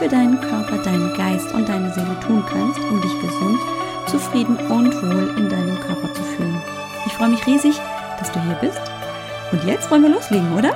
[0.00, 3.60] für deinen Körper, deinen Geist und deine Seele tun kannst, um dich gesund,
[4.06, 6.58] zufrieden und wohl in deinem Körper zu fühlen.
[7.04, 7.78] Ich freue mich riesig,
[8.18, 8.80] dass du hier bist.
[9.52, 10.74] Und jetzt wollen wir loslegen, oder?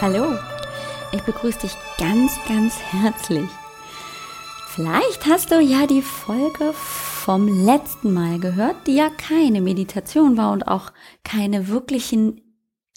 [0.00, 0.38] Hallo,
[1.10, 3.50] ich begrüße dich ganz, ganz herzlich.
[4.68, 10.52] Vielleicht hast du ja die Folge vom letzten Mal gehört, die ja keine Meditation war
[10.52, 10.92] und auch
[11.24, 12.40] keine wirklichen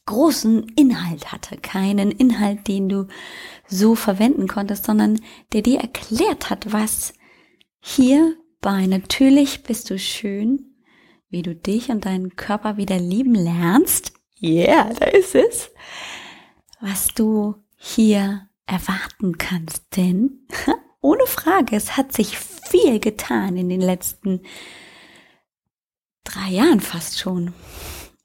[0.05, 3.07] großen Inhalt hatte, keinen Inhalt, den du
[3.71, 5.19] so verwenden konntest, sondern
[5.53, 7.13] der dir erklärt hat, was
[7.79, 10.75] hier bei Natürlich bist du schön,
[11.29, 14.13] wie du dich und deinen Körper wieder lieben lernst.
[14.41, 15.71] Yeah, da ist es.
[16.79, 20.47] Was du hier erwarten kannst, denn
[21.01, 24.41] ohne Frage, es hat sich viel getan in den letzten
[26.23, 27.53] drei Jahren fast schon.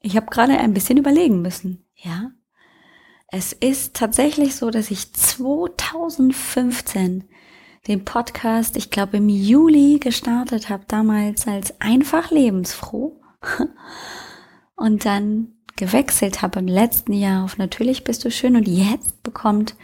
[0.01, 2.31] Ich habe gerade ein bisschen überlegen müssen, ja.
[3.29, 7.25] Es ist tatsächlich so, dass ich 2015
[7.87, 13.19] den Podcast, ich glaube im Juli gestartet habe, damals als einfach lebensfroh
[14.75, 19.75] und dann gewechselt habe im letzten Jahr auf Natürlich bist du schön und jetzt bekommt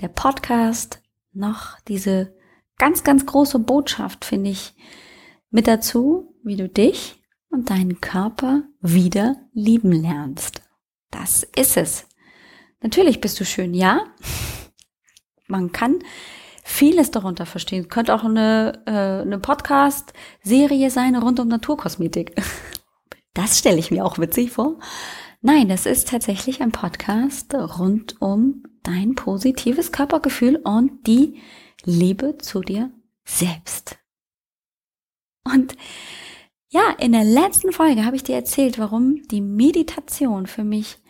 [0.00, 1.00] der Podcast
[1.32, 2.34] noch diese
[2.78, 4.74] ganz, ganz große Botschaft, finde ich,
[5.50, 10.62] mit dazu, wie du dich und deinen Körper wieder lieben lernst.
[11.10, 12.06] Das ist es.
[12.82, 14.04] Natürlich bist du schön, ja.
[15.46, 15.98] Man kann
[16.64, 17.88] vieles darunter verstehen.
[17.88, 22.34] Könnte auch eine, äh, eine Podcast-Serie sein rund um Naturkosmetik.
[23.34, 24.78] Das stelle ich mir auch witzig vor.
[25.40, 31.40] Nein, es ist tatsächlich ein Podcast rund um dein positives Körpergefühl und die
[31.82, 32.90] Liebe zu dir
[33.24, 33.96] selbst.
[35.44, 35.76] Und
[36.68, 41.01] ja, in der letzten Folge habe ich dir erzählt, warum die Meditation für mich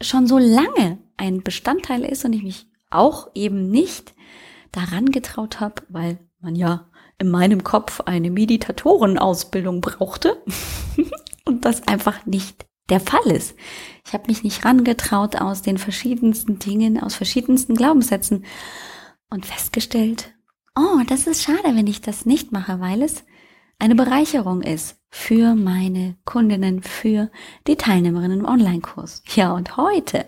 [0.00, 4.14] schon so lange ein Bestandteil ist und ich mich auch eben nicht
[4.72, 6.88] daran getraut habe, weil man ja
[7.18, 10.42] in meinem Kopf eine Meditatorenausbildung brauchte
[11.44, 13.54] und das einfach nicht der Fall ist.
[14.06, 18.44] Ich habe mich nicht rangetraut aus den verschiedensten Dingen, aus verschiedensten Glaubenssätzen
[19.28, 20.34] und festgestellt,
[20.74, 23.24] oh, das ist schade, wenn ich das nicht mache, weil es
[23.80, 27.30] eine Bereicherung ist für meine Kundinnen, für
[27.66, 29.22] die Teilnehmerinnen im Online-Kurs.
[29.34, 30.26] Ja, und heute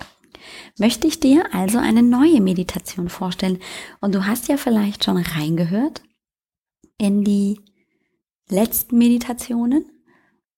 [0.78, 3.58] möchte ich dir also eine neue Meditation vorstellen.
[4.00, 6.02] Und du hast ja vielleicht schon reingehört
[6.98, 7.60] in die
[8.48, 9.84] letzten Meditationen,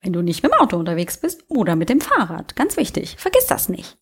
[0.00, 2.54] wenn du nicht mit dem Auto unterwegs bist oder mit dem Fahrrad.
[2.54, 3.98] Ganz wichtig, vergiss das nicht.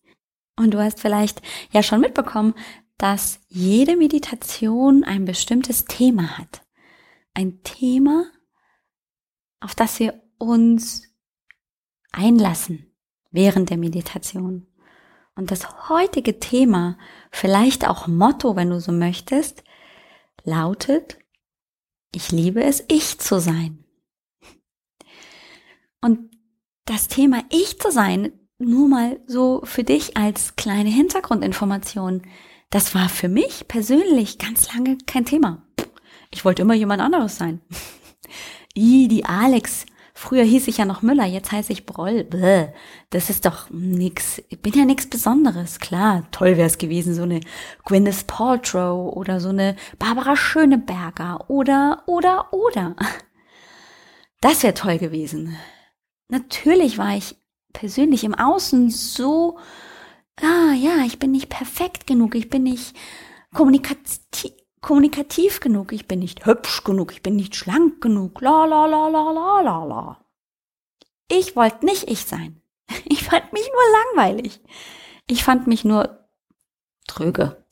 [0.55, 2.53] Und du hast vielleicht ja schon mitbekommen,
[2.99, 6.61] dass jede Meditation ein bestimmtes Thema hat.
[7.33, 8.25] Ein Thema,
[9.63, 11.03] auf das wir uns
[12.11, 12.93] einlassen
[13.31, 14.67] während der Meditation.
[15.35, 16.97] Und das heutige Thema,
[17.31, 19.63] vielleicht auch Motto, wenn du so möchtest,
[20.43, 21.17] lautet,
[22.13, 23.83] ich liebe es, ich zu sein.
[26.01, 26.29] Und
[26.85, 32.21] das Thema ich zu sein, nur mal so für dich als kleine Hintergrundinformation,
[32.69, 35.65] das war für mich persönlich ganz lange kein Thema.
[36.31, 37.61] Ich wollte immer jemand anderes sein.
[38.75, 39.85] I, die Alex.
[40.15, 42.23] Früher hieß ich ja noch Müller, jetzt heiße ich Broll.
[42.23, 42.67] Bäh,
[43.09, 44.41] das ist doch nix.
[44.49, 45.79] Ich bin ja nix Besonderes.
[45.79, 47.41] Klar, toll wäre es gewesen, so eine
[47.85, 52.95] Gwyneth Paltrow oder so eine Barbara Schöneberger oder, oder, oder.
[54.39, 55.57] Das wäre toll gewesen.
[56.27, 57.35] Natürlich war ich
[57.73, 59.57] persönlich im Außen so,
[60.41, 62.95] ah ja, ich bin nicht perfekt genug, ich bin nicht
[63.53, 64.51] kommunikativ,
[64.83, 69.07] kommunikativ genug, ich bin nicht hübsch genug, ich bin nicht schlank genug, la la la
[69.07, 70.25] la la la la.
[71.31, 72.61] Ich wollte nicht ich sein.
[73.05, 74.61] Ich fand mich nur langweilig.
[75.27, 76.27] Ich fand mich nur
[77.07, 77.65] tröge.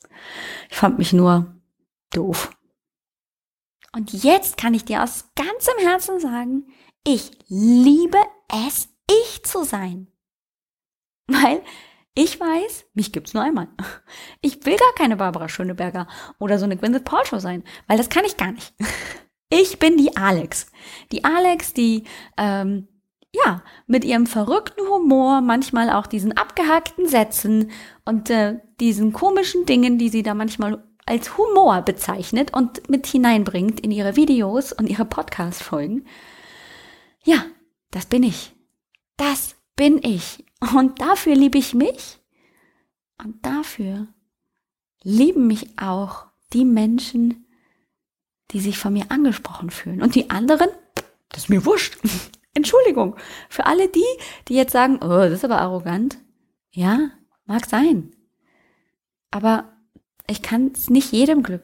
[0.70, 1.54] Ich fand mich nur
[2.10, 2.50] doof.
[3.92, 6.72] Und jetzt kann ich dir aus ganzem Herzen sagen,
[7.06, 8.18] ich liebe
[8.66, 10.08] es, ich zu sein.
[11.26, 11.62] Weil
[12.14, 13.68] ich weiß, mich gibt's nur einmal.
[14.40, 18.24] Ich will gar keine Barbara Schöneberger oder so eine Gwyneth Paltrow sein, weil das kann
[18.24, 18.74] ich gar nicht.
[19.54, 20.68] Ich bin die Alex.
[21.12, 22.04] Die Alex, die
[22.38, 22.88] ähm,
[23.34, 27.70] ja mit ihrem verrückten Humor, manchmal auch diesen abgehackten Sätzen
[28.06, 33.80] und äh, diesen komischen Dingen, die sie da manchmal als Humor bezeichnet und mit hineinbringt
[33.80, 36.06] in ihre Videos und ihre Podcast-Folgen.
[37.24, 37.44] Ja,
[37.90, 38.54] das bin ich.
[39.18, 40.44] Das bin ich.
[40.62, 42.20] Und dafür liebe ich mich.
[43.22, 44.06] Und dafür
[45.02, 47.46] lieben mich auch die Menschen,
[48.52, 50.02] die sich von mir angesprochen fühlen.
[50.02, 50.68] Und die anderen,
[51.30, 51.98] das ist mir wurscht.
[52.54, 53.16] Entschuldigung.
[53.48, 54.04] Für alle die,
[54.48, 56.18] die jetzt sagen, oh, das ist aber arrogant.
[56.70, 57.10] Ja,
[57.44, 58.14] mag sein.
[59.30, 59.72] Aber
[60.28, 61.62] ich kann es nicht jedem Glück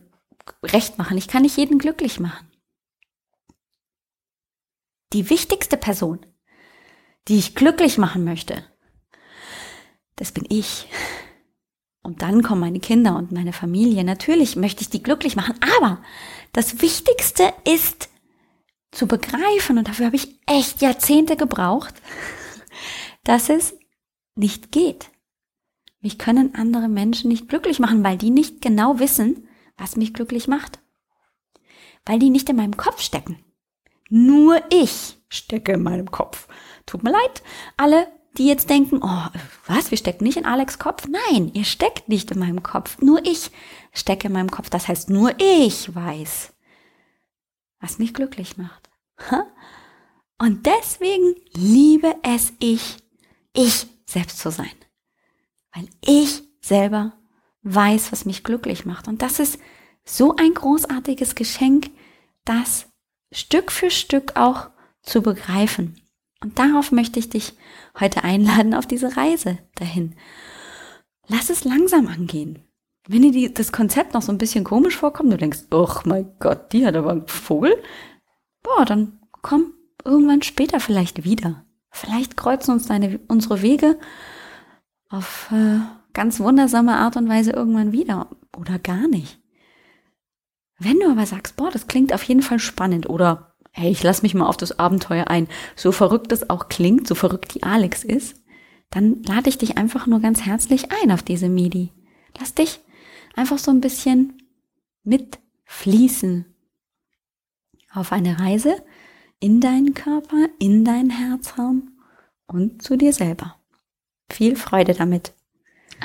[0.63, 1.19] recht machen.
[1.19, 2.51] Ich kann nicht jeden glücklich machen.
[5.13, 6.25] Die wichtigste Person,
[7.29, 8.65] die ich glücklich machen möchte,
[10.19, 10.89] das bin ich.
[12.03, 14.05] Und dann kommen meine Kinder und meine Familie.
[14.05, 16.03] Natürlich möchte ich die glücklich machen, aber
[16.53, 18.09] das Wichtigste ist
[18.91, 21.95] zu begreifen, und dafür habe ich echt Jahrzehnte gebraucht,
[23.25, 23.77] dass es
[24.35, 25.11] nicht geht.
[26.01, 30.49] Mich können andere Menschen nicht glücklich machen, weil die nicht genau wissen, was mich glücklich
[30.49, 30.79] macht.
[32.07, 33.45] Weil die nicht in meinem Kopf stecken.
[34.09, 36.49] Nur ich stecke in meinem Kopf.
[36.87, 37.43] Tut mir leid,
[37.77, 39.27] alle, die jetzt denken, oh,
[39.67, 41.07] was, wir stecken nicht in Alex Kopf?
[41.09, 43.01] Nein, ihr steckt nicht in meinem Kopf.
[43.01, 43.51] Nur ich
[43.93, 44.71] stecke in meinem Kopf.
[44.71, 46.53] Das heißt, nur ich weiß,
[47.81, 48.89] was mich glücklich macht.
[50.39, 52.99] Und deswegen liebe es ich,
[53.55, 54.71] ich selbst zu sein.
[55.75, 57.15] Weil ich selber
[57.63, 59.09] weiß, was mich glücklich macht.
[59.09, 59.59] Und das ist
[60.05, 61.91] so ein großartiges Geschenk,
[62.45, 62.87] das
[63.33, 64.71] Stück für Stück auch
[65.03, 66.01] zu begreifen.
[66.43, 67.55] Und darauf möchte ich dich
[67.99, 70.15] heute einladen, auf diese Reise dahin.
[71.27, 72.65] Lass es langsam angehen.
[73.09, 76.31] Wenn dir die, das Konzept noch so ein bisschen komisch vorkommt, du denkst, oh mein
[76.39, 77.83] Gott, die hat aber einen Vogel,
[78.63, 79.73] boah, dann komm
[80.05, 81.65] irgendwann später vielleicht wieder.
[81.91, 83.99] Vielleicht kreuzen uns deine, unsere Wege
[85.09, 85.81] auf äh,
[86.13, 89.41] ganz wundersame Art und Weise irgendwann wieder oder gar nicht.
[90.79, 94.23] Wenn du aber sagst, boah, das klingt auf jeden Fall spannend oder hey, ich lass
[94.23, 98.05] mich mal auf das Abenteuer ein, so verrückt es auch klingt, so verrückt die Alex
[98.05, 98.43] ist,
[98.91, 101.93] dann lade ich dich einfach nur ganz herzlich ein auf diese Midi.
[102.39, 102.81] Lass dich
[103.35, 104.43] einfach so ein bisschen
[105.05, 106.47] mitfließen
[107.93, 108.77] auf eine Reise
[109.41, 111.99] in deinen Körper, in deinen Herzraum
[112.47, 113.57] und zu dir selber.
[114.31, 115.35] Viel Freude damit.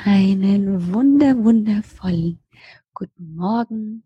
[0.04, 2.40] Einen wunder, wundervollen
[2.94, 4.04] guten Morgen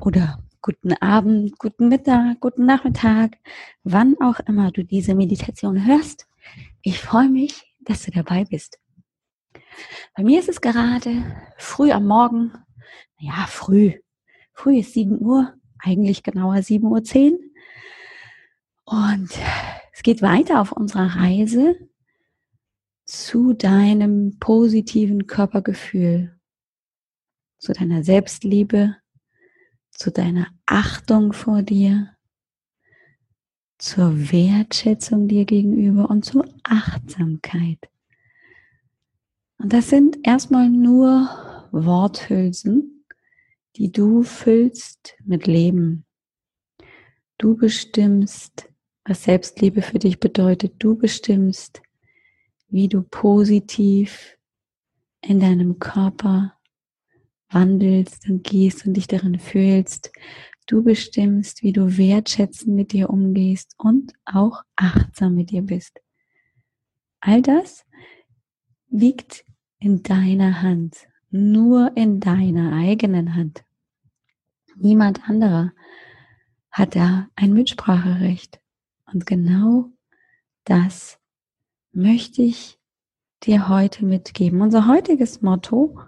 [0.00, 3.36] oder guten Abend, guten Mittag, guten Nachmittag,
[3.82, 6.26] wann auch immer du diese Meditation hörst.
[6.80, 8.78] Ich freue mich, dass du dabei bist.
[10.16, 11.22] Bei mir ist es gerade
[11.58, 12.50] früh am Morgen.
[13.18, 13.92] Ja, früh.
[14.54, 17.38] Früh ist 7 Uhr, eigentlich genauer 7.10 Uhr.
[18.86, 19.38] Und
[19.92, 21.76] es geht weiter auf unserer Reise
[23.04, 26.40] zu deinem positiven Körpergefühl,
[27.58, 28.96] zu deiner Selbstliebe,
[29.94, 32.10] zu deiner Achtung vor dir,
[33.78, 37.78] zur Wertschätzung dir gegenüber und zur Achtsamkeit.
[39.58, 41.28] Und das sind erstmal nur
[41.70, 43.04] Worthülsen,
[43.76, 46.04] die du füllst mit Leben.
[47.38, 48.68] Du bestimmst,
[49.04, 50.74] was Selbstliebe für dich bedeutet.
[50.78, 51.82] Du bestimmst,
[52.68, 54.38] wie du positiv
[55.20, 56.54] in deinem Körper
[57.54, 60.12] wandelst und gehst und dich darin fühlst.
[60.66, 66.00] Du bestimmst, wie du wertschätzend mit dir umgehst und auch achtsam mit dir bist.
[67.20, 67.84] All das
[68.90, 69.44] liegt
[69.78, 73.64] in deiner Hand, nur in deiner eigenen Hand.
[74.76, 75.72] Niemand anderer
[76.70, 78.60] hat da ein Mitspracherecht.
[79.12, 79.90] Und genau
[80.64, 81.18] das
[81.92, 82.78] möchte ich
[83.44, 84.60] dir heute mitgeben.
[84.60, 86.00] Unser heutiges Motto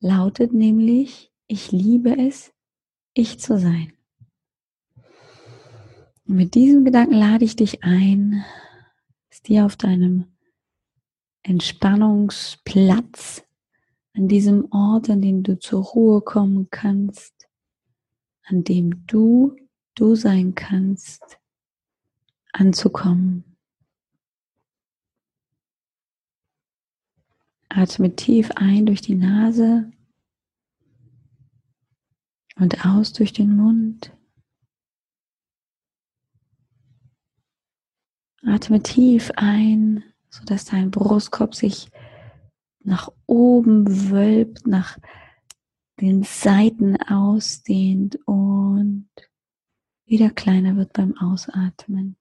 [0.00, 2.52] lautet nämlich, ich liebe es,
[3.14, 3.92] ich zu sein.
[6.26, 8.44] Und mit diesem Gedanken lade ich dich ein,
[9.30, 10.26] es dir auf deinem
[11.42, 13.44] Entspannungsplatz,
[14.14, 17.48] an diesem Ort, an dem du zur Ruhe kommen kannst,
[18.44, 19.56] an dem du
[19.94, 21.38] du sein kannst,
[22.52, 23.47] anzukommen.
[27.68, 29.90] Atme tief ein durch die Nase
[32.56, 34.12] und aus durch den Mund.
[38.42, 41.90] Atme tief ein, sodass dein Brustkorb sich
[42.80, 44.98] nach oben wölbt, nach
[46.00, 49.08] den Seiten ausdehnt und
[50.06, 52.17] wieder kleiner wird beim Ausatmen.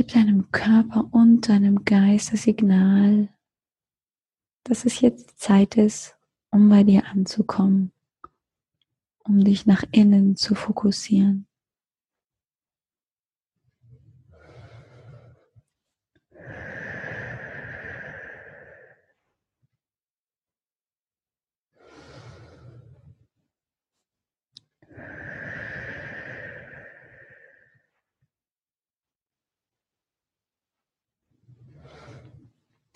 [0.00, 3.28] Gib deinem Körper und deinem Geist das Signal,
[4.64, 6.16] dass es jetzt Zeit ist,
[6.50, 7.92] um bei dir anzukommen,
[9.24, 11.49] um dich nach innen zu fokussieren.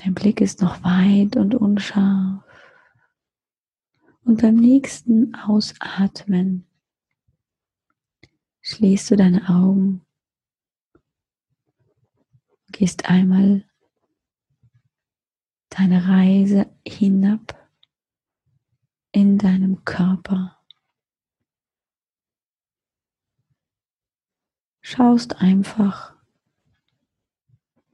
[0.04, 2.44] Dein Blick ist noch weit und unscharf.
[4.24, 6.66] Und beim nächsten Ausatmen
[8.60, 10.04] schließt du deine Augen,
[12.70, 13.64] gehst einmal
[15.70, 17.70] deine Reise hinab
[19.10, 20.62] in deinem Körper.
[24.82, 26.14] Schaust einfach,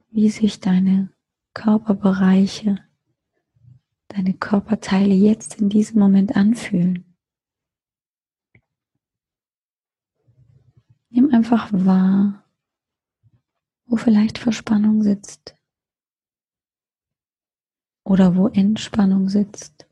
[0.09, 1.13] wie sich deine
[1.53, 2.77] Körperbereiche,
[4.07, 7.17] deine Körperteile jetzt in diesem Moment anfühlen.
[11.09, 12.45] Nimm einfach wahr,
[13.85, 15.55] wo vielleicht Verspannung sitzt
[18.05, 19.90] oder wo Entspannung sitzt.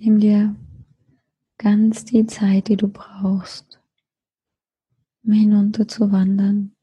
[0.00, 0.54] Nimm dir
[1.58, 3.80] ganz die Zeit, die du brauchst,
[5.24, 6.76] um hinunter zu wandern,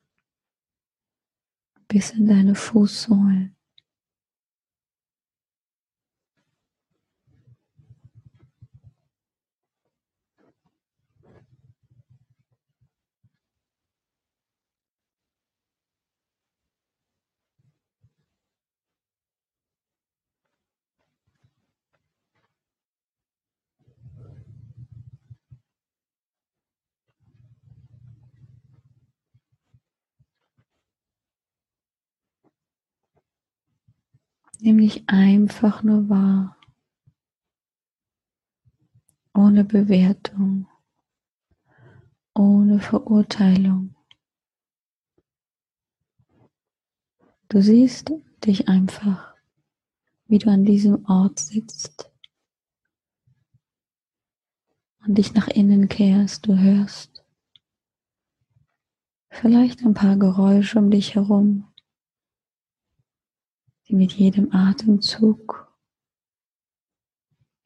[1.87, 3.54] bis in deine Fußsohlen.
[34.59, 36.57] Nimm dich einfach nur wahr,
[39.33, 40.67] ohne Bewertung,
[42.33, 43.95] ohne Verurteilung.
[47.49, 48.11] Du siehst
[48.45, 49.35] dich einfach,
[50.25, 52.11] wie du an diesem Ort sitzt
[55.05, 56.47] und dich nach innen kehrst.
[56.47, 57.23] Du hörst
[59.29, 61.67] vielleicht ein paar Geräusche um dich herum
[63.87, 65.71] die mit jedem Atemzug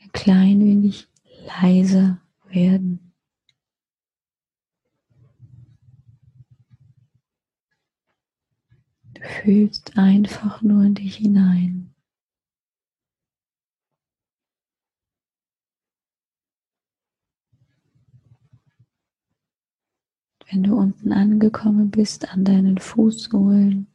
[0.01, 1.07] ein klein wenig
[1.61, 3.13] leiser werden.
[9.13, 11.93] Du fühlst einfach nur in dich hinein.
[20.51, 23.87] Wenn du unten angekommen bist an deinen Fußsohlen,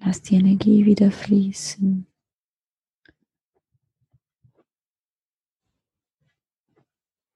[0.00, 2.06] Lass die Energie wieder fließen.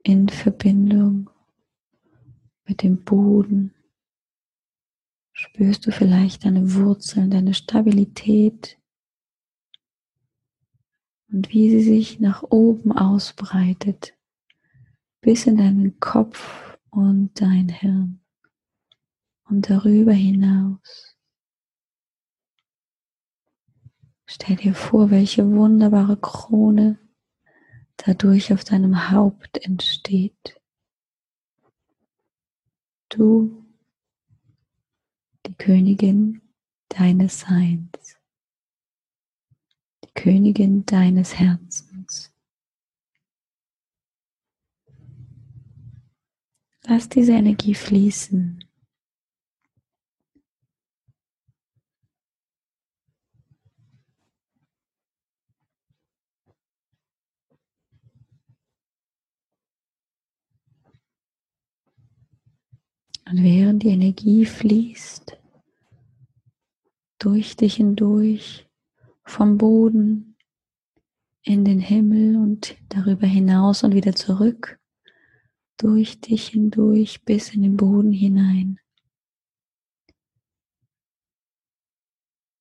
[0.04, 1.31] In Verbindung
[2.64, 3.75] mit dem Boden
[5.33, 8.78] spürst du vielleicht deine Wurzeln, deine Stabilität
[11.31, 14.14] und wie sie sich nach oben ausbreitet,
[15.21, 18.21] bis in deinen Kopf und dein Hirn
[19.45, 21.12] und darüber hinaus.
[24.35, 26.99] Stell dir vor, welche wunderbare Krone
[27.99, 30.59] dadurch auf deinem Haupt entsteht.
[33.11, 33.67] Du,
[35.45, 36.41] die Königin
[36.89, 38.19] deines Seins,
[40.03, 42.33] die Königin deines Herzens.
[46.85, 48.65] Lass diese Energie fließen.
[63.33, 65.39] Und während die Energie fließt,
[67.19, 68.69] durch dich hindurch,
[69.25, 70.37] vom Boden
[71.43, 74.79] in den Himmel und darüber hinaus und wieder zurück,
[75.79, 78.79] durch dich hindurch bis in den Boden hinein.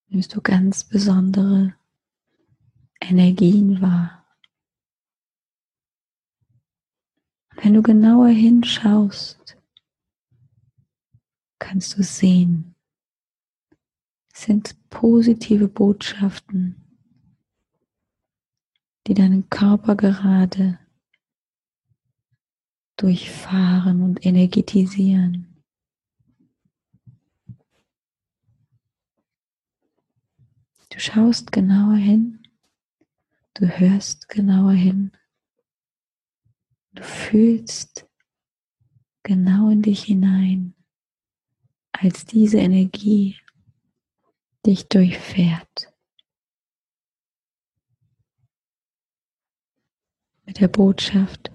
[0.08, 1.76] Nimmst du ganz besondere
[3.02, 4.26] Energien wahr.
[7.50, 9.61] Und wenn du genauer hinschaust,
[11.72, 12.76] kannst du sehen,
[14.34, 16.76] sind positive Botschaften,
[19.08, 20.80] die deinen Körper gerade
[22.98, 25.64] durchfahren und energetisieren.
[30.90, 32.44] Du schaust genauer hin,
[33.54, 35.14] du hörst genauer hin,
[36.92, 38.10] du fühlst
[39.24, 40.76] genau in dich hinein,
[42.02, 43.38] als diese Energie
[44.66, 45.94] dich durchfährt.
[50.46, 51.52] Mit der Botschaft,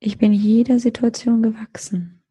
[0.00, 2.24] ich bin jeder Situation gewachsen.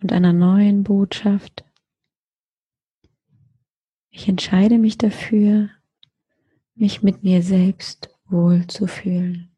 [0.00, 1.62] Und einer neuen Botschaft.
[4.08, 5.68] Ich entscheide mich dafür,
[6.74, 9.50] mich mit mir selbst wohlzufühlen.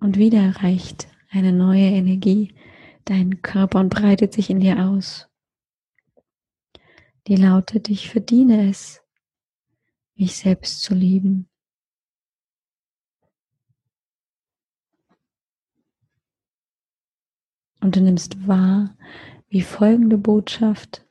[0.00, 2.54] Und wieder erreicht eine neue Energie
[3.04, 5.28] deinen Körper und breitet sich in dir aus.
[7.26, 9.02] Die lautet, ich verdiene es,
[10.14, 11.48] mich selbst zu lieben.
[17.80, 18.96] Und du nimmst wahr,
[19.48, 21.06] wie folgende Botschaft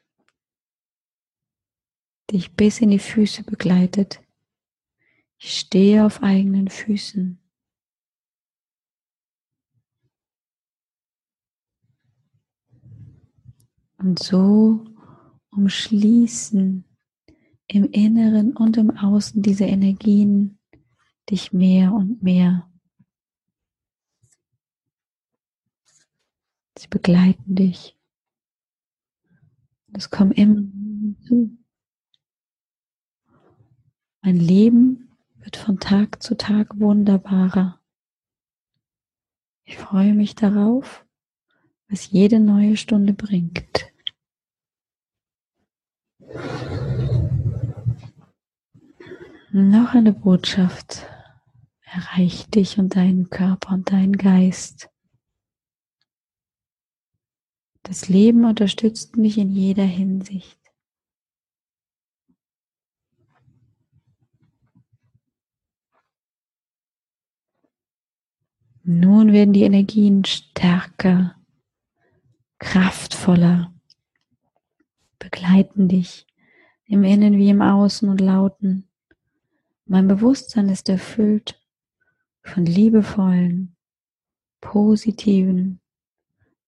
[2.32, 4.22] dich bis in die Füße begleitet.
[5.38, 7.39] Ich stehe auf eigenen Füßen.
[13.98, 14.86] Und so
[15.50, 16.84] umschließen
[17.68, 20.60] im Inneren und im Außen diese Energien
[21.30, 22.70] dich mehr und mehr.
[26.77, 27.98] Sie begleiten dich.
[29.94, 30.62] Es kommen immer
[31.25, 31.58] zu.
[34.22, 37.82] Mein Leben wird von Tag zu Tag wunderbarer.
[39.63, 41.06] Ich freue mich darauf,
[41.89, 43.91] was jede neue Stunde bringt.
[49.52, 51.06] Noch eine Botschaft
[51.82, 54.90] erreicht dich und deinen Körper und deinen Geist.
[57.84, 60.60] Das Leben unterstützt mich in jeder Hinsicht.
[68.84, 71.36] Nun werden die Energien stärker,
[72.60, 73.74] kraftvoller,
[75.30, 76.26] begleiten dich
[76.86, 78.88] im Innen wie im Außen und lauten.
[79.86, 81.62] Mein Bewusstsein ist erfüllt
[82.44, 83.76] von liebevollen,
[84.62, 85.82] positiven,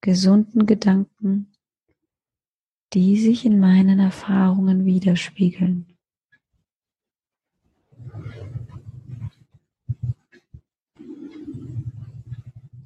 [0.01, 1.53] gesunden Gedanken,
[2.91, 5.85] die sich in meinen Erfahrungen widerspiegeln.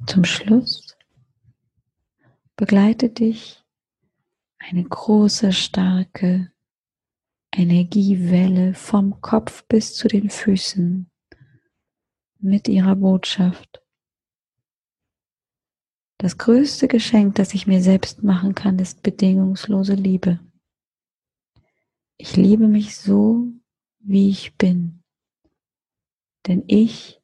[0.06, 0.96] Zum Schluss
[2.56, 3.62] begleitet dich
[4.69, 6.52] eine große, starke
[7.54, 11.10] Energiewelle vom Kopf bis zu den Füßen
[12.39, 13.84] mit ihrer Botschaft.
[16.17, 20.39] Das größte Geschenk, das ich mir selbst machen kann, ist bedingungslose Liebe.
[22.17, 23.47] Ich liebe mich so,
[23.99, 25.04] wie ich bin.
[26.47, 27.21] Denn ich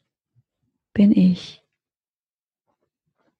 [0.93, 1.63] bin ich.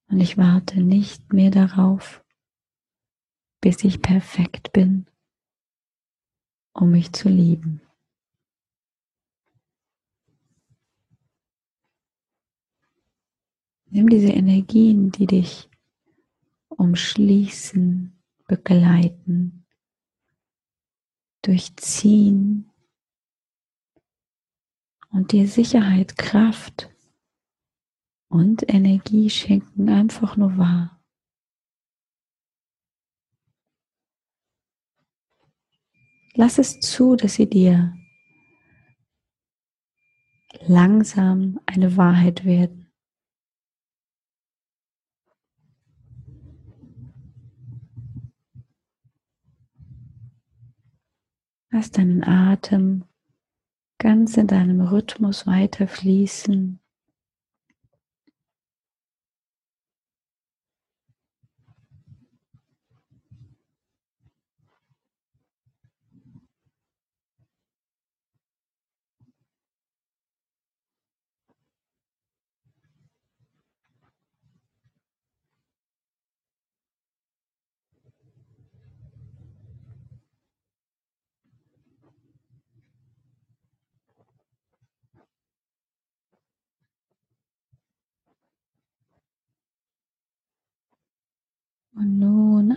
[0.07, 2.23] Und ich warte nicht mehr darauf,
[3.61, 5.07] bis ich perfekt bin,
[6.73, 7.81] um mich zu lieben.
[13.91, 15.69] Nimm diese Energien, die dich
[16.69, 19.65] umschließen, begleiten,
[21.41, 22.71] durchziehen
[25.09, 26.93] und dir Sicherheit, Kraft
[28.27, 30.98] und Energie schenken, einfach nur wahr.
[36.41, 37.97] Lass es zu, dass sie dir
[40.61, 42.93] langsam eine Wahrheit werden.
[51.71, 53.03] Lass deinen Atem
[53.97, 56.79] ganz in deinem Rhythmus weiter fließen.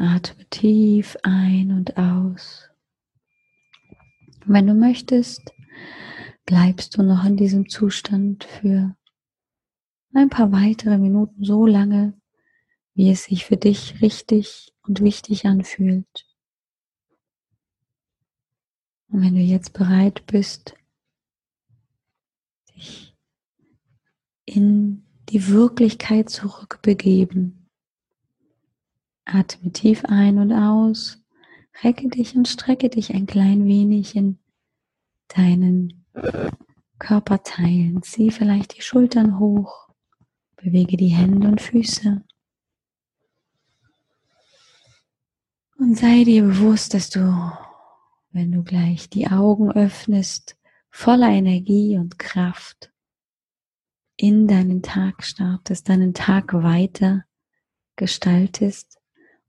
[0.02, 2.68] Atme tief ein und aus.
[4.44, 5.52] Wenn du möchtest,
[6.44, 8.96] bleibst du noch in diesem Zustand für
[10.12, 12.14] ein paar weitere Minuten so lange,
[12.94, 16.26] wie es sich für dich richtig und wichtig anfühlt.
[19.08, 20.74] Und wenn du jetzt bereit bist,
[22.74, 23.16] dich
[24.44, 27.61] in die Wirklichkeit zurückbegeben,
[29.24, 31.22] atme tief ein und aus,
[31.82, 34.38] recke dich und strecke dich ein klein wenig in
[35.28, 36.04] deinen
[36.98, 38.02] Körperteilen.
[38.02, 39.88] Zieh vielleicht die Schultern hoch,
[40.56, 42.22] bewege die Hände und Füße.
[45.78, 47.52] Und sei dir bewusst, dass du,
[48.30, 50.56] wenn du gleich die Augen öffnest,
[50.90, 52.92] voller Energie und Kraft
[54.16, 57.24] in deinen Tag startest, deinen Tag weiter
[57.96, 59.01] gestaltest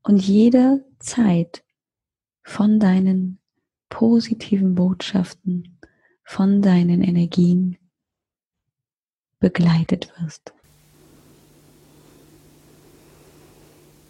[0.04, 1.64] und jede Zeit
[2.44, 3.40] von deinen
[3.88, 5.80] positiven Botschaften,
[6.22, 7.78] von deinen Energien
[9.40, 10.54] begleitet wirst.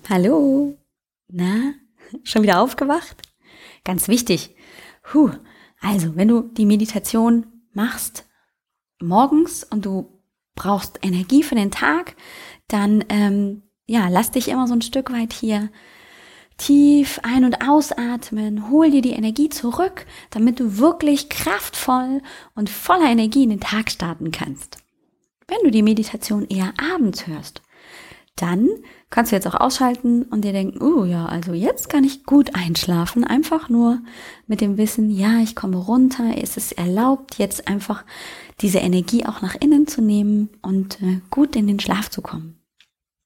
[0.09, 0.77] Hallo,
[1.29, 1.75] na,
[2.23, 3.23] Schon wieder aufgewacht?
[3.85, 4.55] Ganz wichtig.
[5.03, 5.31] Puh.
[5.81, 8.27] Also, wenn du die Meditation machst
[9.01, 10.23] morgens und du
[10.55, 12.17] brauchst Energie für den Tag,
[12.69, 15.71] dann ähm, ja, lass dich immer so ein Stück weit hier
[16.57, 22.23] tief ein- und ausatmen, hol dir die Energie zurück, damit du wirklich kraftvoll
[22.55, 24.79] und voller Energie in den Tag starten kannst.
[25.49, 27.61] Wenn du die Meditation eher abends hörst,
[28.37, 28.69] dann
[29.11, 32.55] kannst du jetzt auch ausschalten und dir denken, oh ja, also jetzt kann ich gut
[32.55, 34.01] einschlafen, einfach nur
[34.47, 38.05] mit dem Wissen, ja, ich komme runter, es ist erlaubt, jetzt einfach
[38.61, 42.59] diese Energie auch nach innen zu nehmen und äh, gut in den Schlaf zu kommen.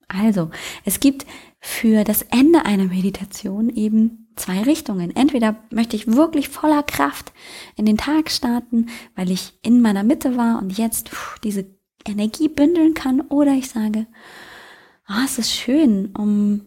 [0.09, 0.51] Also,
[0.85, 1.27] es gibt
[1.61, 5.15] für das Ende einer Meditation eben zwei Richtungen.
[5.15, 7.33] Entweder möchte ich wirklich voller Kraft
[7.77, 11.67] in den Tag starten, weil ich in meiner Mitte war und jetzt pff, diese
[12.07, 14.07] Energie bündeln kann, oder ich sage,
[15.09, 16.67] oh, es ist schön, um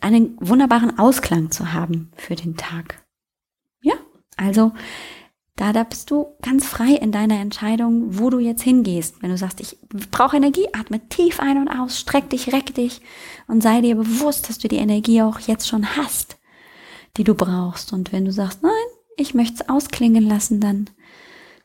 [0.00, 3.04] einen wunderbaren Ausklang zu haben für den Tag.
[3.82, 3.94] Ja,
[4.36, 4.72] also
[5.56, 9.22] da, da bist du ganz frei in deiner Entscheidung, wo du jetzt hingehst.
[9.22, 9.78] Wenn du sagst, ich
[10.10, 13.00] brauche Energie, atme tief ein und aus, streck dich, reck dich
[13.46, 16.38] und sei dir bewusst, dass du die Energie auch jetzt schon hast,
[17.16, 17.92] die du brauchst.
[17.92, 18.72] Und wenn du sagst, nein,
[19.16, 20.90] ich möchte es ausklingen lassen, dann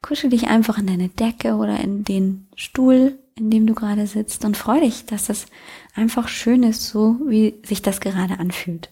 [0.01, 4.45] kuschel dich einfach in deine Decke oder in den Stuhl in dem du gerade sitzt
[4.45, 5.47] und freu dich, dass es
[5.95, 8.91] einfach schön ist, so wie sich das gerade anfühlt.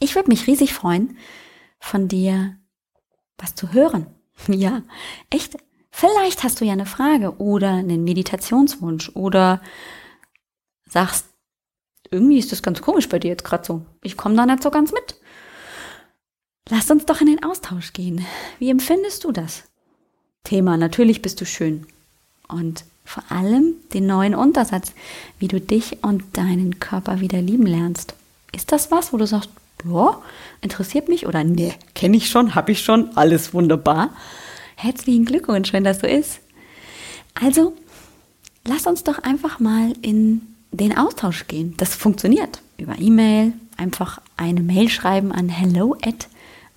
[0.00, 1.16] Ich würde mich riesig freuen,
[1.78, 2.56] von dir
[3.38, 4.06] was zu hören.
[4.48, 4.82] Ja,
[5.30, 5.56] echt.
[5.94, 9.60] Vielleicht hast du ja eine Frage oder einen Meditationswunsch oder
[10.88, 11.26] sagst,
[12.10, 13.82] irgendwie ist das ganz komisch bei dir jetzt gerade so.
[14.02, 15.16] Ich komme da nicht so ganz mit.
[16.68, 18.24] Lass uns doch in den Austausch gehen.
[18.58, 19.64] Wie empfindest du das?
[20.44, 21.86] Thema, natürlich bist du schön.
[22.48, 24.92] Und vor allem den neuen Untersatz,
[25.38, 28.14] wie du dich und deinen Körper wieder lieben lernst.
[28.52, 29.50] Ist das was, wo du sagst,
[29.84, 30.20] ja,
[30.60, 34.10] interessiert mich oder nee, kenne ich schon, habe ich schon, alles wunderbar.
[34.76, 36.40] Herzlichen Glückwunsch, wenn das so ist.
[37.34, 37.74] Also,
[38.66, 41.74] lass uns doch einfach mal in den Austausch gehen.
[41.76, 46.28] Das funktioniert über E-Mail, einfach eine Mail schreiben an hello at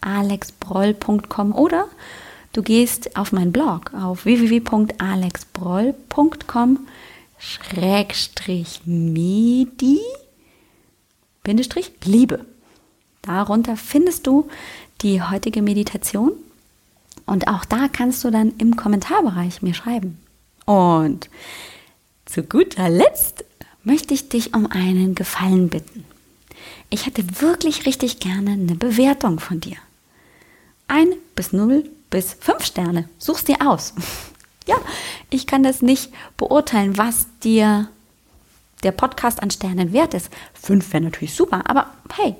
[0.01, 1.87] alexbroll.com oder
[2.55, 6.87] Du gehst auf meinen Blog auf www.alexbroll.com
[7.37, 9.99] Schrägstrich Medi
[11.43, 12.45] Bindestrich Liebe.
[13.25, 14.47] Darunter findest du
[15.01, 16.31] die heutige Meditation
[17.25, 20.19] und auch da kannst du dann im Kommentarbereich mir schreiben.
[20.65, 21.29] Und
[22.25, 23.45] zu guter Letzt
[23.83, 26.05] möchte ich dich um einen Gefallen bitten.
[26.89, 29.77] Ich hätte wirklich richtig gerne eine Bewertung von dir.
[30.87, 33.09] Ein bis null bis fünf Sterne.
[33.17, 33.93] Such's dir aus.
[34.67, 34.75] ja,
[35.29, 37.89] ich kann das nicht beurteilen, was dir
[38.83, 40.29] der Podcast an Sternen wert ist.
[40.53, 42.35] Fünf wäre natürlich super, aber hey,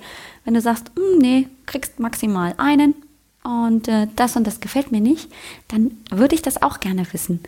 [0.45, 2.95] wenn du sagst, hm, nee, kriegst maximal einen
[3.43, 5.29] und äh, das und das gefällt mir nicht,
[5.67, 7.41] dann würde ich das auch gerne wissen.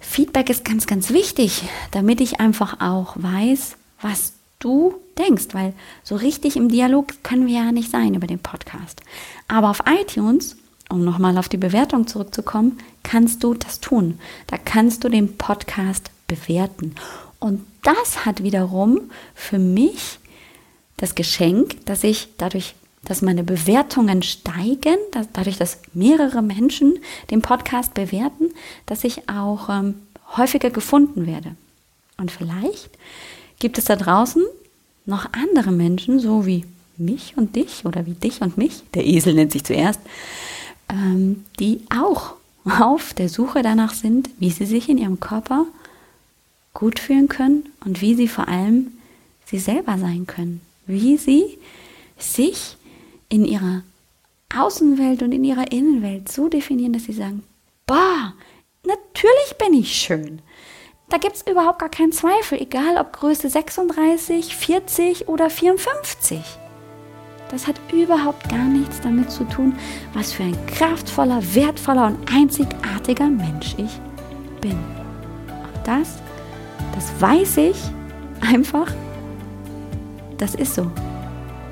[0.00, 6.16] Feedback ist ganz, ganz wichtig, damit ich einfach auch weiß, was du denkst, weil so
[6.16, 9.00] richtig im Dialog können wir ja nicht sein über den Podcast.
[9.48, 10.56] Aber auf iTunes
[10.90, 14.18] um nochmal auf die Bewertung zurückzukommen, kannst du das tun.
[14.46, 16.94] Da kannst du den Podcast bewerten.
[17.40, 19.00] Und das hat wiederum
[19.34, 20.18] für mich
[21.04, 26.98] das Geschenk, dass ich dadurch, dass meine Bewertungen steigen, dass, dadurch, dass mehrere Menschen
[27.30, 28.50] den Podcast bewerten,
[28.86, 29.96] dass ich auch ähm,
[30.38, 31.56] häufiger gefunden werde.
[32.16, 32.88] Und vielleicht
[33.58, 34.42] gibt es da draußen
[35.04, 36.64] noch andere Menschen, so wie
[36.96, 40.00] mich und dich oder wie dich und mich, der Esel nennt sich zuerst,
[40.88, 42.32] ähm, die auch
[42.64, 45.66] auf der Suche danach sind, wie sie sich in ihrem Körper
[46.72, 48.92] gut fühlen können und wie sie vor allem
[49.44, 51.58] sie selber sein können, wie sie
[52.18, 52.76] sich
[53.28, 53.82] in ihrer
[54.56, 57.42] Außenwelt und in ihrer Innenwelt so definieren, dass sie sagen,
[57.86, 58.34] boah,
[58.84, 60.40] natürlich bin ich schön.
[61.10, 66.40] Da gibt es überhaupt gar keinen Zweifel, egal ob Größe 36, 40 oder 54.
[67.50, 69.78] Das hat überhaupt gar nichts damit zu tun,
[70.14, 74.00] was für ein kraftvoller, wertvoller und einzigartiger Mensch ich
[74.60, 74.72] bin.
[74.72, 76.18] Und das,
[76.94, 77.76] das weiß ich
[78.40, 78.92] einfach,
[80.38, 80.90] das ist so.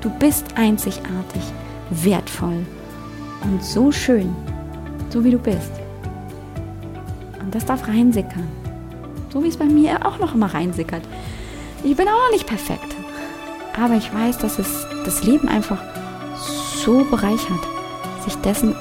[0.01, 1.41] Du bist einzigartig,
[1.89, 2.65] wertvoll
[3.43, 4.35] und so schön,
[5.09, 5.71] so wie du bist.
[7.39, 8.47] Und das darf reinsickern.
[9.31, 11.03] So wie es bei mir auch noch immer reinsickert.
[11.83, 12.95] Ich bin auch noch nicht perfekt.
[13.81, 15.81] Aber ich weiß, dass es das Leben einfach
[16.83, 17.67] so bereichert,
[18.23, 18.75] sich dessen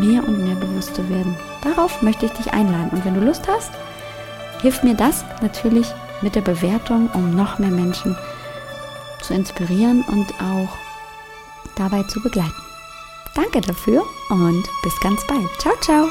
[0.00, 1.36] mehr und mehr bewusst zu werden.
[1.62, 2.90] Darauf möchte ich dich einladen.
[2.92, 3.70] Und wenn du Lust hast,
[4.62, 5.86] hilft mir das natürlich
[6.22, 8.16] mit der Bewertung, um noch mehr Menschen
[9.28, 10.76] zu inspirieren und auch
[11.76, 12.50] dabei zu begleiten.
[13.34, 15.48] Danke dafür und bis ganz bald.
[15.60, 16.08] Ciao, ciao.